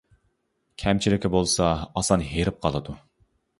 كەمچىلىكى 0.83 1.31
بولسا: 1.35 1.69
ئاسان 2.01 2.27
ھېرىپ 2.33 2.61
قالىدۇ. 2.67 2.99